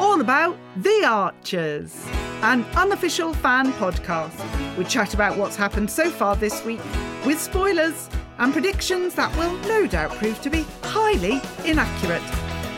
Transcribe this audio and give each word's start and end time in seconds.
All 0.00 0.20
About 0.20 0.56
the 0.76 1.04
Archers, 1.04 2.06
an 2.42 2.64
unofficial 2.76 3.34
fan 3.34 3.72
podcast. 3.72 4.76
We 4.76 4.84
chat 4.84 5.12
about 5.12 5.36
what's 5.36 5.56
happened 5.56 5.90
so 5.90 6.08
far 6.08 6.36
this 6.36 6.64
week 6.64 6.80
with 7.26 7.40
spoilers 7.40 8.08
and 8.38 8.52
predictions 8.52 9.14
that 9.14 9.36
will 9.36 9.56
no 9.66 9.88
doubt 9.88 10.12
prove 10.12 10.40
to 10.42 10.50
be 10.50 10.64
highly 10.82 11.40
inaccurate. 11.64 12.22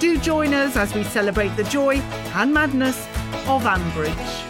Do 0.00 0.18
join 0.18 0.54
us 0.54 0.76
as 0.76 0.94
we 0.94 1.04
celebrate 1.04 1.54
the 1.56 1.64
joy 1.64 1.96
and 2.36 2.54
madness 2.54 2.96
of 3.46 3.64
Ambridge. 3.64 4.44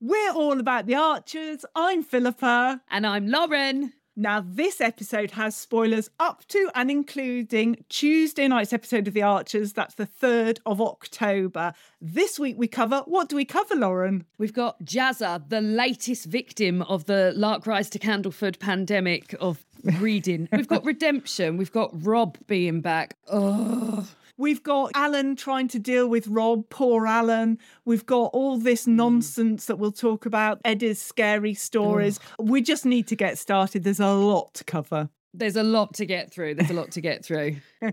We're 0.00 0.32
all 0.34 0.60
about 0.60 0.86
the 0.86 0.94
Archers. 0.94 1.64
I'm 1.74 2.04
Philippa. 2.04 2.82
And 2.88 3.04
I'm 3.04 3.26
Lauren. 3.26 3.92
Now, 4.18 4.42
this 4.42 4.80
episode 4.80 5.32
has 5.32 5.54
spoilers 5.54 6.08
up 6.18 6.46
to 6.48 6.70
and 6.74 6.90
including 6.90 7.84
Tuesday 7.90 8.48
night's 8.48 8.72
episode 8.72 9.06
of 9.06 9.12
The 9.12 9.20
Archers. 9.20 9.74
That's 9.74 9.94
the 9.94 10.06
3rd 10.06 10.58
of 10.64 10.80
October. 10.80 11.74
This 12.00 12.38
week 12.38 12.56
we 12.58 12.66
cover 12.66 13.02
what 13.04 13.28
do 13.28 13.36
we 13.36 13.44
cover, 13.44 13.74
Lauren? 13.74 14.24
We've 14.38 14.54
got 14.54 14.82
Jazza, 14.82 15.46
the 15.50 15.60
latest 15.60 16.24
victim 16.24 16.80
of 16.82 17.04
the 17.04 17.34
Lark 17.36 17.66
Rise 17.66 17.90
to 17.90 17.98
Candleford 17.98 18.58
pandemic 18.58 19.34
of 19.38 19.66
reading. 20.00 20.48
We've 20.52 20.66
got 20.66 20.86
Redemption. 20.86 21.58
We've 21.58 21.72
got 21.72 21.90
Rob 21.92 22.38
being 22.46 22.80
back. 22.80 23.18
Oh. 23.30 24.08
We've 24.38 24.62
got 24.62 24.90
Alan 24.94 25.34
trying 25.34 25.68
to 25.68 25.78
deal 25.78 26.08
with 26.08 26.26
Rob, 26.28 26.68
poor 26.68 27.06
Alan. 27.06 27.58
We've 27.84 28.04
got 28.04 28.30
all 28.34 28.58
this 28.58 28.84
hmm. 28.84 28.96
nonsense 28.96 29.66
that 29.66 29.76
we'll 29.76 29.92
talk 29.92 30.26
about, 30.26 30.60
Eddie's 30.64 31.00
scary 31.00 31.54
stories. 31.54 32.20
We 32.38 32.60
just 32.60 32.84
need 32.84 33.06
to 33.08 33.16
get 33.16 33.38
started. 33.38 33.84
There's 33.84 34.00
a 34.00 34.12
lot 34.12 34.54
to 34.54 34.64
cover. 34.64 35.08
There's 35.32 35.56
a 35.56 35.62
lot 35.62 35.94
to 35.94 36.06
get 36.06 36.30
through. 36.30 36.54
There's 36.54 36.70
a 36.70 36.74
lot 36.74 36.90
to 36.92 37.00
get 37.00 37.24
through. 37.24 37.56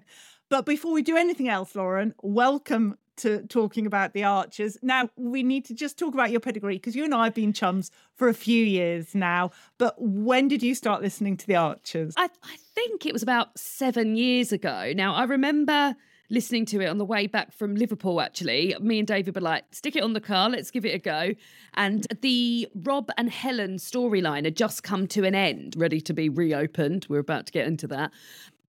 But 0.49 0.67
before 0.67 0.93
we 0.93 1.01
do 1.01 1.17
anything 1.17 1.49
else, 1.49 1.75
Lauren, 1.75 2.13
welcome 2.21 2.95
to 3.17 3.41
talking 3.47 3.87
about 3.87 4.13
the 4.13 4.23
Archers. 4.23 4.77
Now, 4.83 5.09
we 5.15 5.41
need 5.41 5.65
to 5.65 5.73
just 5.73 5.97
talk 5.97 6.13
about 6.13 6.29
your 6.29 6.41
pedigree 6.41 6.75
because 6.75 6.95
you 6.95 7.03
and 7.03 7.15
I 7.15 7.23
have 7.23 7.33
been 7.33 7.53
chums 7.53 7.89
for 8.13 8.27
a 8.27 8.35
few 8.35 8.63
years 8.63 9.15
now. 9.15 9.49
But 9.79 9.95
when 9.97 10.47
did 10.47 10.61
you 10.61 10.75
start 10.75 11.01
listening 11.01 11.37
to 11.37 11.47
the 11.47 11.55
Archers? 11.55 12.13
I, 12.17 12.29
I 12.43 12.55
think 12.75 13.07
it 13.07 13.13
was 13.13 13.23
about 13.23 13.57
seven 13.57 14.15
years 14.15 14.51
ago. 14.51 14.93
Now, 14.95 15.15
I 15.15 15.23
remember 15.23 15.95
listening 16.29 16.65
to 16.65 16.81
it 16.81 16.87
on 16.87 16.97
the 16.97 17.05
way 17.05 17.27
back 17.27 17.51
from 17.53 17.75
Liverpool, 17.75 18.21
actually. 18.21 18.75
Me 18.79 18.99
and 18.99 19.07
David 19.07 19.35
were 19.35 19.41
like, 19.41 19.65
stick 19.71 19.95
it 19.95 20.03
on 20.03 20.13
the 20.13 20.21
car, 20.21 20.49
let's 20.49 20.71
give 20.71 20.85
it 20.85 20.95
a 20.95 20.99
go. 20.99 21.33
And 21.75 22.07
the 22.21 22.67
Rob 22.73 23.09
and 23.17 23.29
Helen 23.29 23.77
storyline 23.77 24.45
had 24.45 24.55
just 24.55 24.83
come 24.83 25.07
to 25.07 25.23
an 25.25 25.35
end, 25.35 25.75
ready 25.77 26.01
to 26.01 26.13
be 26.13 26.29
reopened. 26.29 27.05
We're 27.09 27.19
about 27.19 27.45
to 27.47 27.51
get 27.51 27.67
into 27.67 27.87
that. 27.87 28.11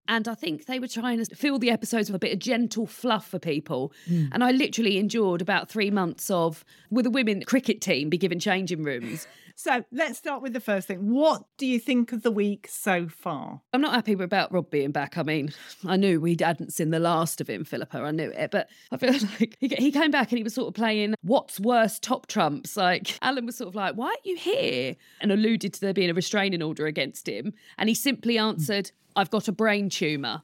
And 0.07 0.29
I 0.29 0.35
think 0.35 0.67
they 0.67 0.79
were 0.79 0.89
trying 0.89 1.25
to 1.25 1.35
fill 1.35 1.59
the 1.59 1.71
episodes 1.71 2.11
with 2.11 2.17
a 2.17 2.19
bit 2.19 2.33
of 2.33 2.39
gentle 2.39 2.87
fluff 2.87 3.27
for 3.27 3.39
people. 3.39 3.93
Hmm. 4.07 4.27
And 4.33 4.45
I 4.45 4.51
literally 4.51 4.99
endured 4.99 5.41
about 5.41 5.71
three 5.71 5.91
months 5.91 6.31
of, 6.31 6.65
with 6.91 7.07
a 7.07 7.11
women 7.11 7.43
cricket 7.45 7.81
team, 7.81 8.11
be 8.11 8.19
given 8.19 8.39
changing 8.39 8.83
rooms. 8.83 9.27
So 9.57 9.85
let's 9.93 10.19
start 10.19 10.43
with 10.43 10.53
the 10.53 10.61
first 10.61 10.89
thing. 10.89 11.13
What 11.13 11.45
do 11.59 11.67
you 11.67 11.79
think 11.79 12.13
of 12.13 12.23
the 12.23 12.33
week 12.33 12.67
so 12.69 13.09
far? 13.09 13.61
I'm 13.73 13.81
not 13.81 13.95
happy 13.95 14.13
about 14.13 14.53
Rob 14.53 14.69
being 14.69 14.91
back. 14.91 15.17
I 15.17 15.23
mean, 15.23 15.53
I 15.87 15.97
knew 15.97 16.21
we 16.21 16.37
hadn't 16.39 16.73
seen 16.73 16.91
the 16.91 16.99
last 16.99 17.41
of 17.41 17.49
him, 17.49 17.65
Philippa. 17.65 17.99
I 17.99 18.11
knew 18.11 18.31
it, 18.31 18.51
but 18.51 18.69
I 18.91 18.97
feel 18.97 19.13
like 19.41 19.57
he, 19.61 19.93
came 19.93 20.11
back 20.11 20.33
and 20.33 20.39
he 20.39 20.45
was 20.45 20.55
sort 20.55 20.69
of 20.69 20.75
playing 20.75 21.15
what's 21.23 21.61
worse 21.61 21.99
top 21.99 22.27
trumps. 22.27 22.77
Like 22.77 23.17
Alan 23.23 23.47
was 23.47 23.57
sort 23.57 23.69
of 23.69 23.75
like, 23.75 23.95
"Why 23.95 24.09
are 24.09 24.25
you 24.25 24.37
here?" 24.37 24.97
and 25.21 25.31
alluded 25.31 25.73
to 25.75 25.81
there 25.81 25.95
being 25.95 26.11
a 26.11 26.15
restraining 26.15 26.63
order 26.63 26.87
against 26.87 27.29
him, 27.29 27.53
and 27.79 27.89
he 27.89 27.95
simply 27.95 28.37
hmm. 28.37 28.45
answered, 28.45 28.91
"I've 29.15 29.31
got 29.31 29.47
a 29.47 29.53
brain 29.53 29.89
tumor." 29.89 30.43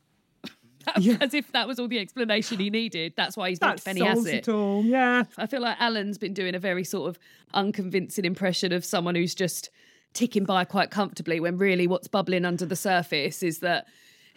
As 1.21 1.35
if 1.35 1.53
that 1.53 1.69
was 1.69 1.79
all 1.79 1.89
the 1.89 1.99
explanation 1.99 2.59
he 2.59 2.71
needed. 2.71 3.13
That's 3.17 3.37
why 3.37 3.51
he's 3.51 3.61
not 3.61 3.85
Benny 3.85 4.01
Hassett. 4.01 4.35
it 4.35 4.49
all. 4.49 4.83
Yeah. 4.83 5.25
I 5.37 5.47
feel 5.47 5.61
like 5.61 5.81
Alan's 5.81 6.19
been 6.19 6.35
doing 6.35 6.55
a 6.55 6.59
very 6.59 6.85
sort 6.85 7.09
of 7.09 7.19
unconvincing 7.53 8.25
impression 8.25 8.73
of 8.73 8.85
someone 8.85 9.15
who's 9.15 9.35
just 9.35 9.71
ticking 10.13 10.45
by 10.45 10.65
quite 10.65 10.91
comfortably 10.91 11.39
when 11.39 11.57
really 11.57 11.87
what's 11.87 12.09
bubbling 12.09 12.45
under 12.45 12.67
the 12.67 12.77
surface 12.77 13.43
is 13.43 13.61
that 13.61 13.87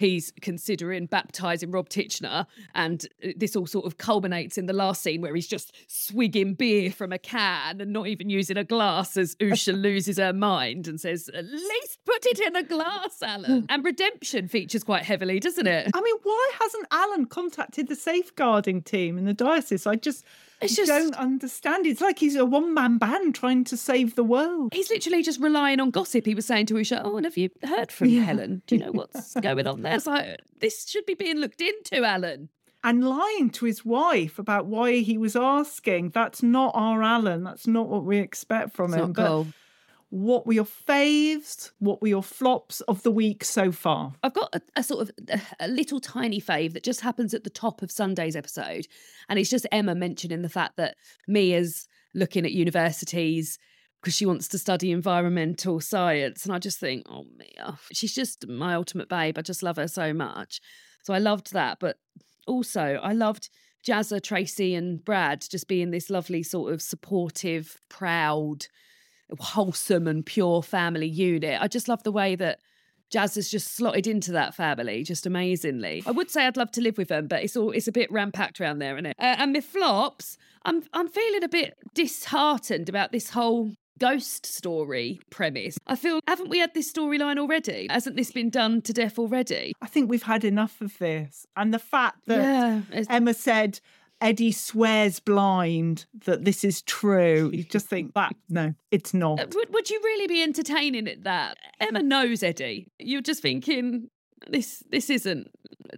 he's 0.03 0.33
considering 0.41 1.05
baptizing 1.05 1.71
Rob 1.71 1.89
Titchener 1.89 2.45
and 2.75 3.07
uh, 3.23 3.29
this 3.37 3.55
all 3.55 3.65
sort 3.65 3.85
of 3.85 3.97
culminates 3.97 4.57
in 4.57 4.65
the 4.65 4.73
last 4.73 5.01
scene 5.01 5.21
where 5.21 5.33
he's 5.33 5.47
just 5.47 5.73
swigging 5.87 6.53
beer 6.53 6.91
from 6.91 7.13
a 7.13 7.17
can 7.17 7.79
and 7.79 7.93
not 7.93 8.07
even 8.07 8.29
using 8.29 8.57
a 8.57 8.63
glass 8.63 9.15
as 9.15 9.35
Usha 9.35 9.73
loses 9.81 10.17
her 10.17 10.33
mind 10.33 10.87
and 10.87 10.99
says 10.99 11.29
at 11.33 11.45
least 11.45 11.99
put 12.05 12.25
it 12.25 12.39
in 12.39 12.55
a 12.55 12.63
glass 12.63 13.21
Alan 13.21 13.65
and 13.69 13.85
redemption 13.85 14.47
features 14.47 14.83
quite 14.83 15.03
heavily 15.03 15.39
doesn't 15.39 15.67
it 15.67 15.93
I 15.93 16.01
mean, 16.01 16.15
why 16.23 16.51
hasn't 16.59 16.87
Alan 16.91 17.25
contacted 17.25 17.87
the 17.87 17.95
safeguarding 17.95 18.81
team 18.81 19.17
in 19.17 19.25
the 19.25 19.33
diocese? 19.33 19.85
I 19.85 19.95
just, 19.95 20.25
It's 20.65 20.75
just- 20.75 20.87
don't 20.89 21.15
understand. 21.15 21.85
It's 21.85 22.01
like 22.01 22.19
he's 22.19 22.35
a 22.35 22.45
one 22.45 22.73
man 22.73 22.97
band 22.97 23.35
trying 23.35 23.63
to 23.65 23.77
save 23.77 24.15
the 24.15 24.23
world. 24.23 24.73
He's 24.73 24.89
literally 24.89 25.23
just 25.23 25.39
relying 25.39 25.79
on 25.79 25.91
gossip. 25.91 26.25
He 26.25 26.35
was 26.35 26.45
saying 26.45 26.67
to 26.67 26.75
Usha, 26.75 27.01
"Oh, 27.03 27.17
and 27.17 27.25
have 27.25 27.37
you 27.37 27.49
heard 27.63 27.91
from 27.91 28.09
Helen? 28.09 28.61
Do 28.67 28.75
you 28.75 28.81
know 28.85 28.91
what's 28.91 29.33
going 29.41 29.67
on 29.67 29.81
there?" 29.81 29.95
It's 29.95 30.07
like 30.07 30.39
this 30.59 30.87
should 30.89 31.05
be 31.05 31.13
being 31.13 31.37
looked 31.37 31.61
into, 31.61 32.03
Alan. 32.03 32.49
And 32.85 33.07
lying 33.07 33.49
to 33.51 33.65
his 33.65 33.85
wife 33.85 34.37
about 34.37 34.65
why 34.65 34.97
he 34.97 35.17
was 35.17 35.37
asking. 35.37 36.09
That's 36.09 36.43
not 36.43 36.71
our 36.75 37.01
Alan. 37.01 37.43
That's 37.45 37.65
not 37.65 37.87
what 37.87 38.03
we 38.03 38.17
expect 38.17 38.73
from 38.75 38.93
It's 38.93 39.01
him. 39.01 39.13
But 39.13 39.27
cool. 39.27 39.47
What 40.13 40.45
were 40.45 40.53
your 40.53 40.63
faves? 40.63 41.71
What 41.79 41.99
were 41.99 42.07
your 42.07 42.21
flops 42.21 42.81
of 42.81 43.01
the 43.01 43.09
week 43.09 43.43
so 43.43 43.71
far? 43.71 44.13
I've 44.21 44.35
got 44.35 44.53
a, 44.53 44.61
a 44.75 44.83
sort 44.83 45.09
of 45.09 45.11
uh, 45.27 45.39
a 45.59 45.67
little 45.67 45.99
tiny 45.99 46.39
fave 46.39 46.73
that 46.73 46.83
just 46.83 47.01
happens 47.01 47.33
at 47.33 47.43
the 47.43 47.49
top 47.49 47.81
of 47.81 47.91
Sunday's 47.91 48.35
episode, 48.35 48.85
and 49.27 49.39
it's 49.39 49.49
just 49.49 49.65
Emma 49.71 49.95
mentioning 49.95 50.43
the 50.43 50.49
fact 50.49 50.77
that 50.77 50.97
Mia's 51.27 51.87
looking 52.13 52.45
at 52.45 52.51
universities 52.51 53.57
because 53.99 54.13
she 54.15 54.27
wants 54.27 54.47
to 54.49 54.59
study 54.59 54.91
environmental 54.91 55.79
science, 55.79 56.45
and 56.45 56.53
I 56.53 56.59
just 56.59 56.79
think, 56.79 57.07
oh 57.09 57.25
Mia, 57.35 57.79
she's 57.91 58.13
just 58.13 58.47
my 58.47 58.75
ultimate 58.75 59.09
babe. 59.09 59.39
I 59.39 59.41
just 59.41 59.63
love 59.63 59.77
her 59.77 59.87
so 59.87 60.13
much. 60.13 60.61
So 61.01 61.15
I 61.15 61.17
loved 61.17 61.53
that, 61.53 61.79
but 61.79 61.97
also 62.45 62.99
I 63.01 63.13
loved 63.13 63.49
Jazza, 63.83 64.21
Tracy, 64.21 64.75
and 64.75 65.03
Brad 65.03 65.43
just 65.49 65.67
being 65.67 65.89
this 65.89 66.11
lovely, 66.11 66.43
sort 66.43 66.71
of 66.71 66.83
supportive, 66.83 67.81
proud, 67.89 68.67
wholesome, 69.39 70.07
and 70.07 70.25
pure 70.25 70.61
family 70.61 71.07
unit. 71.07 71.61
I 71.61 71.67
just 71.67 71.87
love 71.87 72.03
the 72.03 72.11
way 72.11 72.35
that 72.35 72.59
Jazz 73.09 73.35
has 73.35 73.49
just 73.49 73.75
slotted 73.75 74.07
into 74.07 74.31
that 74.31 74.55
family 74.55 75.03
just 75.03 75.25
amazingly. 75.27 76.03
I 76.05 76.11
would 76.11 76.31
say 76.31 76.47
I'd 76.47 76.57
love 76.57 76.71
to 76.71 76.81
live 76.81 76.97
with 76.97 77.09
them, 77.09 77.27
but 77.27 77.43
it's 77.43 77.55
all 77.55 77.71
it's 77.71 77.87
a 77.87 77.91
bit 77.91 78.11
rampacked 78.11 78.59
around 78.59 78.79
there, 78.79 78.95
isn't 78.95 79.05
it? 79.05 79.15
Uh, 79.19 79.35
and 79.37 79.53
my 79.53 79.61
flops, 79.61 80.37
I'm 80.65 80.83
I'm 80.93 81.07
feeling 81.07 81.43
a 81.43 81.49
bit 81.49 81.75
disheartened 81.93 82.89
about 82.89 83.11
this 83.11 83.29
whole 83.29 83.71
ghost 83.99 84.45
story 84.45 85.19
premise. 85.29 85.77
I 85.85 85.95
feel 85.95 86.21
haven't 86.27 86.49
we 86.49 86.57
had 86.57 86.73
this 86.73 86.91
storyline 86.91 87.37
already? 87.37 87.87
Hasn't 87.89 88.17
this 88.17 88.31
been 88.31 88.49
done 88.49 88.81
to 88.81 88.93
death 88.93 89.19
already? 89.19 89.73
I 89.81 89.87
think 89.87 90.09
we've 90.09 90.23
had 90.23 90.43
enough 90.43 90.81
of 90.81 90.97
this. 90.97 91.45
And 91.55 91.71
the 91.71 91.79
fact 91.79 92.25
that 92.25 92.41
Yeah, 92.41 93.03
Emma 93.09 93.35
said 93.35 93.79
Eddie 94.23 94.51
swears 94.53 95.19
blind 95.19 96.05
that 96.25 96.45
this 96.45 96.63
is 96.63 96.81
true, 96.83 97.51
you 97.53 97.63
just 97.63 97.87
think 97.87 98.13
that 98.13 98.33
no, 98.49 98.73
it's 98.89 99.13
not. 99.13 99.39
Uh, 99.39 99.45
Would, 99.53 99.73
would 99.73 99.89
you 99.89 99.99
really 100.03 100.27
be 100.27 100.41
entertaining 100.41 101.07
it 101.07 101.23
that 101.25 101.57
Emma 101.79 102.01
knows 102.01 102.41
Eddie? 102.41 102.87
You're 102.99 103.21
just 103.21 103.41
thinking 103.41 104.09
this 104.49 104.81
this 104.89 105.09
isn't 105.09 105.49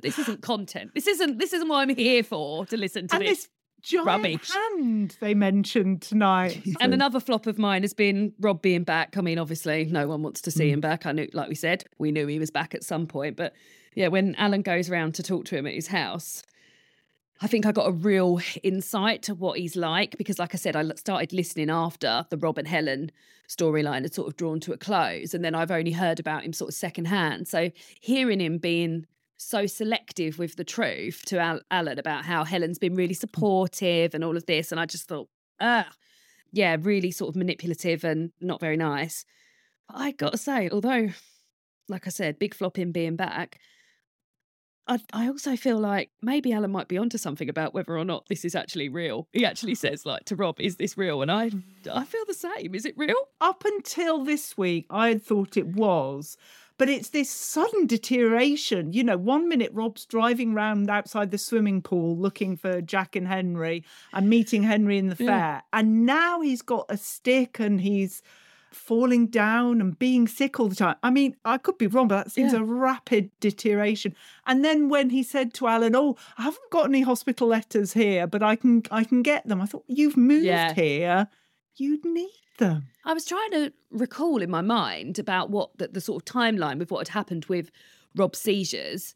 this 0.02 0.18
isn't 0.20 0.42
content. 0.42 0.92
This 0.96 1.08
isn't 1.08 1.38
this 1.40 1.54
isn't 1.54 1.68
what 1.68 1.78
I'm 1.88 1.96
here 1.96 2.24
for 2.24 2.66
to 2.66 2.78
listen 2.78 3.08
to 3.10 3.16
and 3.16 3.24
this. 3.26 3.38
this 3.44 3.50
giant 3.84 4.08
rubbish. 4.08 4.50
hand 4.52 5.16
they 5.22 5.36
mentioned 5.36 6.02
tonight. 6.02 6.60
And 6.80 6.92
another 6.94 7.20
flop 7.20 7.46
of 7.46 7.60
mine 7.60 7.84
has 7.84 7.94
been 7.94 8.34
Rob 8.40 8.60
being 8.64 8.84
back. 8.84 9.16
I 9.16 9.22
mean, 9.22 9.38
obviously, 9.38 9.86
no 9.86 10.08
one 10.08 10.24
wants 10.24 10.42
to 10.42 10.52
see 10.52 10.70
Mm. 10.70 10.74
him 10.74 10.82
back. 10.82 11.06
I 11.06 11.12
knew, 11.12 11.28
like 11.34 11.50
we 11.50 11.56
said, 11.56 11.84
we 12.00 12.12
knew 12.12 12.26
he 12.26 12.40
was 12.40 12.50
back 12.50 12.74
at 12.74 12.84
some 12.84 13.06
point. 13.06 13.36
But 13.38 13.54
yeah, 13.94 14.08
when 14.08 14.34
Alan 14.36 14.64
goes 14.64 14.90
round 14.90 15.14
to 15.16 15.24
talk 15.24 15.46
to 15.46 15.56
him 15.56 15.68
at 15.68 15.76
his 15.76 15.88
house, 15.88 16.42
I 17.42 17.48
think 17.48 17.66
I 17.66 17.72
got 17.72 17.88
a 17.88 17.92
real 17.92 18.40
insight 18.64 19.22
to 19.24 19.36
what 19.36 19.60
he's 19.60 19.76
like 19.76 20.18
because, 20.18 20.40
like 20.40 20.54
I 20.54 20.58
said, 20.58 20.76
I 20.76 20.90
started 20.96 21.34
listening 21.34 21.70
after 21.70 22.26
the 22.30 22.38
Rob 22.38 22.58
and 22.58 22.68
Helen 22.68 23.12
storyline 23.48 24.04
had 24.04 24.14
sort 24.14 24.28
of 24.28 24.38
drawn 24.38 24.60
to 24.62 24.74
a 24.74 24.78
close. 24.78 25.34
And 25.34 25.44
then 25.44 25.54
I've 25.54 25.72
only 25.72 25.92
heard 25.92 26.20
about 26.20 26.44
him 26.44 26.54
sort 26.54 26.70
of 26.70 26.76
secondhand. 26.76 27.48
So 27.48 27.72
hearing 28.00 28.40
him 28.40 28.58
being 28.58 29.06
so 29.38 29.66
selective 29.66 30.40
with 30.40 30.56
the 30.56 30.64
truth 30.64 31.24
to 31.26 31.40
Al- 31.40 31.62
Alan 31.70 32.00
about 32.00 32.24
how 32.24 32.46
Helen's 32.46 32.80
been 32.80 32.96
really 32.96 33.14
supportive 33.14 34.16
and 34.16 34.24
all 34.24 34.38
of 34.38 34.46
this. 34.46 34.72
And 34.72 34.80
I 34.80 34.86
just 34.86 35.08
thought, 35.08 35.28
ah, 35.60 35.90
yeah, 36.54 36.78
really 36.80 37.12
sort 37.12 37.30
of 37.30 37.36
manipulative 37.36 38.06
and 38.06 38.32
not 38.40 38.62
very 38.62 38.78
nice. 38.78 39.26
But 39.90 39.98
I 39.98 40.12
got 40.12 40.32
to 40.32 40.38
say, 40.38 40.70
although, 40.70 41.10
like 41.90 42.08
I 42.08 42.10
said, 42.10 42.40
big 42.40 42.56
flop 42.56 42.80
in 42.80 42.94
being 42.94 43.18
back, 43.18 43.60
I, 44.88 45.00
I 45.14 45.28
also 45.28 45.56
feel 45.56 45.80
like 45.80 46.12
maybe 46.22 46.54
Alan 46.54 46.72
might 46.72 46.88
be 46.88 46.98
onto 46.98 47.18
something 47.18 47.50
about 47.50 47.74
whether 47.74 47.98
or 47.98 48.06
not 48.06 48.28
this 48.28 48.46
is 48.46 48.56
actually 48.56 48.90
real. 48.90 49.28
He 49.34 49.46
actually 49.46 49.76
says, 49.86 50.06
like, 50.06 50.26
to 50.26 50.36
Rob, 50.36 50.60
is 50.60 50.76
this 50.78 50.98
real? 50.98 51.22
And 51.22 51.32
I, 51.32 51.52
I 51.92 52.06
feel 52.06 52.26
the 52.28 52.34
same. 52.34 52.76
Is 52.76 52.86
it 52.86 52.98
real? 52.98 53.16
Up 53.42 53.64
until 53.66 54.24
this 54.24 54.58
week, 54.58 54.86
I 54.90 55.10
had 55.10 55.24
thought 55.24 55.58
it 55.58 55.68
was. 55.68 56.38
But 56.78 56.90
it's 56.90 57.10
this 57.10 57.30
sudden 57.32 57.88
deterioration. 57.88 58.92
You 58.92 59.06
know, 59.06 59.18
one 59.18 59.48
minute 59.48 59.72
Rob's 59.74 60.06
driving 60.06 60.54
round 60.54 60.90
outside 60.90 61.32
the 61.32 61.38
swimming 61.38 61.82
pool 61.82 62.18
looking 62.18 62.58
for 62.58 62.82
Jack 62.82 63.16
and 63.16 63.28
Henry 63.28 63.86
and 64.14 64.30
meeting 64.30 64.64
Henry 64.64 64.98
in 64.98 65.08
the 65.08 65.16
Yeah. 65.18 65.28
fair. 65.28 65.64
And 65.72 66.06
now 66.06 66.42
he's 66.42 66.62
got 66.62 66.86
a 66.90 66.98
stick 66.98 67.60
and 67.60 67.80
he's 67.80 68.22
falling 68.76 69.28
down 69.28 69.82
and 69.82 69.98
being 69.98 70.28
sick 70.28 70.60
all 70.60 70.68
the 70.68 70.76
time. 70.76 70.96
I 71.02 71.10
mean, 71.10 71.36
I 71.46 71.58
could 71.58 71.78
be 71.78 71.88
wrong, 71.88 72.08
but 72.08 72.24
that 72.26 72.32
seems 72.32 72.54
Yeah. 72.54 72.60
a 72.60 72.64
rapid 72.64 73.32
deterioration. 73.40 74.16
And 74.46 74.64
then 74.64 74.90
when 74.90 75.10
he 75.10 75.24
said 75.24 75.54
to 75.56 75.68
Alan, 75.68 75.96
"Oh, 75.96 76.18
I 76.38 76.44
haven't 76.44 76.70
got 76.72 76.86
any 76.86 77.02
hospital 77.02 77.48
letters 77.48 77.94
here, 77.94 78.28
but 78.28 78.44
I 78.44 78.56
can 78.56 78.84
I 78.92 79.04
can 79.04 79.22
get 79.24 79.48
them." 79.48 79.62
I 79.62 79.66
thought, 79.66 79.86
"You've 79.88 80.18
moved 80.18 80.46
Yeah. 80.46 80.74
here. 80.74 81.28
You'd 81.78 82.06
need 82.06 82.30
them." 82.58 82.88
I 83.04 83.14
was 83.14 83.26
trying 83.26 83.52
to 83.52 83.74
recall 83.92 84.42
in 84.42 84.50
my 84.50 84.62
mind 84.62 85.20
about 85.20 85.50
what 85.50 85.78
the, 85.78 85.88
the 85.88 86.02
sort 86.02 86.22
of 86.22 86.34
timeline 86.34 86.78
with 86.80 86.92
what 86.92 87.08
had 87.08 87.14
happened 87.14 87.46
with 87.46 87.72
Rob's 88.16 88.40
seizures. 88.40 89.16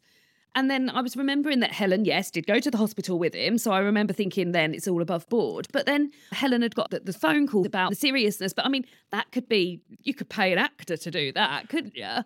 And 0.54 0.70
then 0.70 0.90
I 0.90 1.00
was 1.00 1.16
remembering 1.16 1.60
that 1.60 1.72
Helen, 1.72 2.04
yes, 2.04 2.30
did 2.30 2.46
go 2.46 2.58
to 2.58 2.70
the 2.70 2.78
hospital 2.78 3.18
with 3.18 3.34
him. 3.34 3.56
So 3.56 3.70
I 3.70 3.78
remember 3.78 4.12
thinking 4.12 4.52
then 4.52 4.74
it's 4.74 4.88
all 4.88 5.00
above 5.00 5.28
board. 5.28 5.68
But 5.72 5.86
then 5.86 6.10
Helen 6.32 6.62
had 6.62 6.74
got 6.74 6.90
the, 6.90 7.00
the 7.00 7.12
phone 7.12 7.46
call 7.46 7.64
about 7.66 7.90
the 7.90 7.96
seriousness. 7.96 8.52
But 8.52 8.66
I 8.66 8.68
mean, 8.68 8.84
that 9.12 9.30
could 9.30 9.48
be, 9.48 9.80
you 10.02 10.12
could 10.12 10.28
pay 10.28 10.52
an 10.52 10.58
actor 10.58 10.96
to 10.96 11.10
do 11.10 11.32
that, 11.32 11.68
couldn't 11.68 11.96
you? 11.96 12.24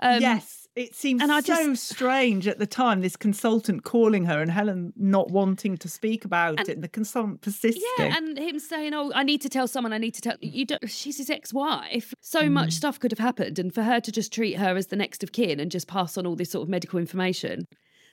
Um, 0.00 0.20
yes, 0.20 0.61
it 0.74 0.94
seems 0.94 1.22
and 1.22 1.30
I 1.30 1.40
so 1.40 1.46
just- 1.70 1.88
strange 1.88 2.46
at 2.48 2.58
the 2.58 2.66
time. 2.66 3.00
This 3.00 3.16
consultant 3.16 3.84
calling 3.84 4.24
her 4.24 4.40
and 4.40 4.50
Helen 4.50 4.92
not 4.96 5.30
wanting 5.30 5.76
to 5.78 5.88
speak 5.88 6.24
about 6.24 6.58
And- 6.60 6.68
it, 6.68 6.72
and 6.76 6.82
the 6.84 6.88
consultant 6.88 7.40
persisting. 7.42 7.82
Yeah, 7.98 8.16
and 8.16 8.38
him 8.38 8.58
saying, 8.58 8.94
"Oh, 8.94 9.12
I 9.14 9.22
need 9.22 9.40
to 9.42 9.48
tell 9.48 9.68
someone. 9.68 9.92
I 9.92 9.98
need 9.98 10.14
to 10.14 10.20
tell 10.22 10.36
you." 10.40 10.64
Don't, 10.64 10.88
she's 10.90 11.18
his 11.18 11.28
ex-wife. 11.30 12.14
So 12.20 12.42
Mm. 12.42 12.52
much 12.52 12.72
stuff 12.72 12.98
could 12.98 13.12
have 13.12 13.18
happened, 13.18 13.58
and 13.58 13.74
for 13.74 13.82
her 13.82 14.00
to 14.00 14.10
just 14.12 14.32
treat 14.32 14.54
her 14.54 14.76
as 14.76 14.86
the 14.88 14.96
next 14.96 15.22
of 15.22 15.32
kin 15.32 15.60
and 15.60 15.70
just 15.70 15.86
pass 15.88 16.16
on 16.16 16.26
all 16.26 16.36
this 16.36 16.50
sort 16.50 16.62
of 16.62 16.68
medical 16.68 16.98
information, 16.98 17.66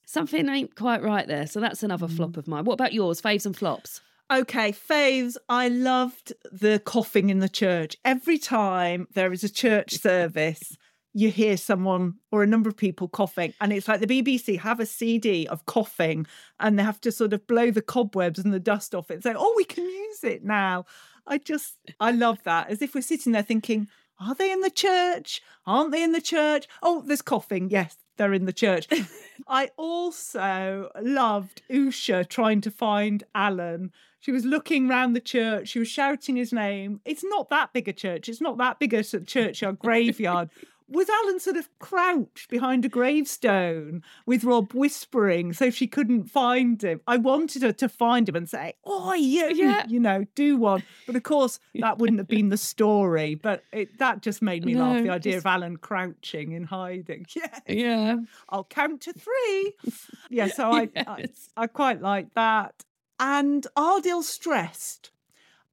something 0.06 0.50
ain't 0.50 0.76
quite 0.76 1.02
right 1.02 1.28
there. 1.28 1.48
So 1.48 1.60
that's 1.60 1.84
another 1.84 2.08
Mm. 2.08 2.16
flop 2.18 2.38
of 2.38 2.48
mine. 2.48 2.66
What 2.66 2.74
about 2.74 2.94
yours? 2.94 3.22
Faves 3.22 3.46
and 3.46 3.56
flops? 3.56 4.02
Okay, 4.32 4.72
faves. 4.72 5.38
I 5.48 5.70
loved 5.70 6.34
the 6.52 6.80
coughing 6.86 7.30
in 7.32 7.40
the 7.40 7.50
church. 7.50 7.96
Every 8.06 8.38
time 8.38 9.08
there 9.14 9.34
is 9.34 9.44
a 9.44 9.50
church 9.50 9.98
service, 9.98 10.78
you 11.14 11.32
hear 11.32 11.58
someone 11.58 12.16
or 12.32 12.44
a 12.44 12.48
number 12.48 12.70
of 12.70 12.78
people 12.78 13.08
coughing, 13.08 13.54
and 13.60 13.74
it's 13.74 13.88
like 13.88 14.00
the 14.00 14.22
BBC 14.22 14.60
have 14.60 14.80
a 14.80 14.86
CD 14.86 15.48
of 15.48 15.66
coughing, 15.66 16.26
and 16.60 16.78
they 16.78 16.84
have 16.84 17.02
to 17.02 17.12
sort 17.12 17.34
of 17.34 17.46
blow 17.48 17.72
the 17.72 17.82
cobwebs 17.82 18.40
and 18.40 18.54
the 18.54 18.60
dust 18.60 18.94
off 18.94 19.10
it 19.10 19.16
and 19.16 19.24
say, 19.24 19.34
"Oh, 19.36 19.54
we 19.58 19.64
can 19.64 19.86
use 19.86 20.24
it 20.24 20.44
now." 20.44 20.86
I 21.26 21.38
just, 21.38 21.78
I 22.00 22.12
love 22.12 22.40
that. 22.44 22.70
As 22.70 22.82
if 22.82 22.96
we're 22.96 23.02
sitting 23.02 23.32
there 23.32 23.44
thinking, 23.44 23.88
"Are 24.20 24.36
they 24.36 24.52
in 24.52 24.62
the 24.62 24.70
church? 24.70 25.42
Aren't 25.66 25.92
they 25.92 26.04
in 26.04 26.12
the 26.12 26.22
church? 26.22 26.68
Oh, 26.84 27.02
there's 27.06 27.22
coughing. 27.22 27.70
Yes, 27.70 27.98
they're 28.18 28.34
in 28.34 28.46
the 28.46 28.54
church." 28.54 28.88
I 29.48 29.72
also 29.78 30.92
loved 31.02 31.64
Usha 31.72 32.28
trying 32.28 32.62
to 32.62 32.72
find 32.72 33.24
Alan. 33.34 33.92
She 34.20 34.32
was 34.32 34.46
looking 34.46 34.88
round 34.88 35.16
the 35.16 35.22
church. 35.22 35.70
She 35.70 35.80
was 35.80 35.88
shouting 35.88 36.36
his 36.36 36.54
name. 36.54 37.00
It's 37.06 37.24
not 37.24 37.50
that 37.50 37.74
big 37.74 37.88
a 37.88 37.94
church. 37.94 38.30
It's 38.30 38.42
not 38.42 38.58
that 38.58 38.78
big 38.78 38.94
a 38.94 39.04
churchyard 39.04 39.80
graveyard. 39.80 40.50
Was 40.92 41.08
Alan 41.10 41.40
sort 41.40 41.56
of 41.58 41.70
crouched 41.80 42.50
behind 42.50 42.84
a 42.84 42.90
gravestone 42.90 44.04
with 44.26 44.44
Rob 44.44 44.74
whispering 44.74 45.54
so 45.54 45.70
she 45.70 45.88
couldn't 45.88 46.24
find 46.26 46.82
him? 46.84 47.02
I 47.08 47.18
wanted 47.18 47.62
her 47.62 47.72
to 47.74 47.88
find 47.88 48.28
him 48.28 48.36
and 48.36 48.50
say, 48.50 48.74
"Oh, 48.84 49.14
you, 49.14 49.52
Yeah. 49.54 49.86
you 49.88 50.00
know, 50.00 50.26
do 50.36 50.58
one." 50.58 50.84
But 51.06 51.16
of 51.16 51.24
course, 51.24 51.60
that 51.76 52.00
wouldn't 52.00 52.18
have 52.20 52.28
been 52.28 52.50
the 52.50 52.58
story. 52.58 53.36
But 53.36 53.64
it, 53.72 54.00
that 54.00 54.22
just 54.22 54.42
made 54.42 54.66
me 54.66 54.76
laugh 54.76 55.04
the 55.04 55.10
idea 55.12 55.34
just- 55.34 55.46
of 55.46 55.50
Alan 55.50 55.78
crouching 55.78 56.54
and 56.56 56.66
hiding. 56.66 57.26
Yeah, 57.36 57.60
Yeah. 57.68 58.16
I'll 58.50 58.64
count 58.64 59.02
to 59.02 59.14
three. 59.14 59.74
Yeah, 60.32 60.48
so 60.48 60.72
I, 60.72 60.90
I, 60.96 61.26
I 61.58 61.68
quite 61.68 62.02
like 62.02 62.34
that. 62.36 62.84
And 63.20 63.66
Ardil 63.76 64.24
stressed. 64.24 65.12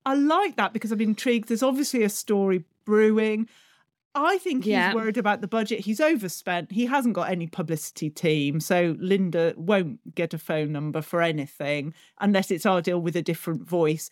I 0.05 0.15
like 0.15 0.57
that 0.57 0.73
because 0.73 0.93
I'm 0.93 1.01
intrigued. 1.01 1.49
There's 1.49 1.63
obviously 1.63 2.03
a 2.05 2.09
story 2.09 2.65
brewing. 2.85 3.49
I 4.17 4.39
think 4.39 4.65
he's 4.65 4.73
Yeah. 4.73 4.95
worried 4.95 5.19
about 5.19 5.41
the 5.43 5.49
budget. 5.49 5.81
He's 5.81 6.01
overspent. 6.01 6.73
He 6.73 6.87
hasn't 6.87 7.15
got 7.15 7.29
any 7.31 7.47
publicity 7.47 8.09
team. 8.11 8.61
So 8.61 8.97
Linda 8.99 9.53
won't 9.57 10.15
get 10.15 10.33
a 10.35 10.39
phone 10.39 10.73
number 10.73 11.03
for 11.03 11.21
anything 11.23 11.93
unless 12.21 12.51
it's 12.51 12.65
Ardil 12.65 13.01
with 13.03 13.15
a 13.17 13.23
different 13.23 13.63
voice. 13.69 14.11